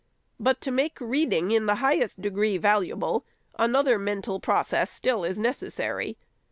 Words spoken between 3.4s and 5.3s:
another mental process still